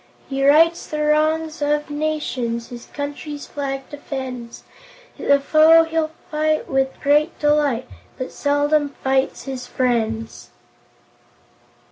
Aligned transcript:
He 0.27 0.43
rights 0.43 0.87
the 0.87 1.03
wrongs 1.03 1.61
of 1.61 1.91
nations, 1.91 2.69
His 2.69 2.87
country's 2.87 3.45
flag 3.45 3.87
defends, 3.87 4.63
The 5.19 5.39
foe 5.39 5.83
he'll 5.83 6.09
fight 6.31 6.67
with 6.67 6.99
great 7.01 7.37
delight, 7.37 7.87
But 8.17 8.31
seldom 8.31 8.95
fights 9.03 9.43
his 9.43 9.67
friends." 9.67 10.49